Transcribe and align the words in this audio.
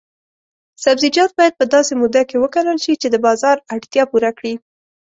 سبزیجات 0.83 1.31
باید 1.37 1.57
په 1.59 1.65
داسې 1.73 1.93
موده 2.01 2.21
کې 2.29 2.35
وکرل 2.43 2.77
شي 2.85 2.93
چې 3.01 3.07
د 3.11 3.15
بازار 3.25 3.57
اړتیا 3.73 4.03
پوره 4.11 4.31
کړي. 4.37 4.53